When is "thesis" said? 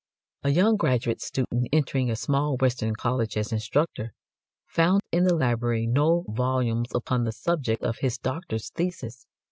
8.71-9.27